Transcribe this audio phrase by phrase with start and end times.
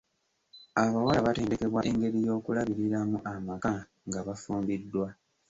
[0.83, 3.73] Abawala batendekebwa engeri y'okulabiriramu amaka
[4.07, 5.07] nga bafumbiddwa.